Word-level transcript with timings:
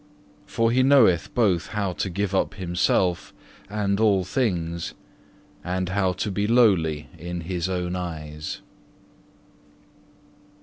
For 0.47 0.71
he 0.71 0.81
knoweth 0.81 1.31
both 1.35 1.67
how 1.67 1.93
to 1.93 2.09
give 2.09 2.33
up 2.33 2.55
himself 2.55 3.35
and 3.69 3.99
all 3.99 4.23
things, 4.23 4.95
and 5.63 5.89
how 5.89 6.13
to 6.13 6.31
be 6.31 6.47
lowly 6.47 7.07
in 7.19 7.41
his 7.41 7.69
own 7.69 7.95
eyes. 7.95 8.61